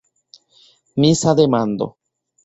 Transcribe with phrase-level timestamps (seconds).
[1.01, 1.85] Misa demando.